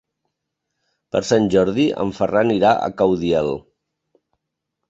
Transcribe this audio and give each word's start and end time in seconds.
Per 1.15 1.21
Sant 1.31 1.45
Jordi 1.55 1.85
en 2.05 2.13
Ferran 2.21 2.57
irà 2.57 2.73
a 2.73 2.91
Caudiel. 3.03 3.53